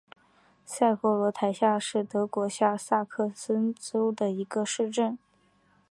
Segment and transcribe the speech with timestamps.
[0.65, 5.19] 塞费塔尔是德国下萨克森州的一个市镇。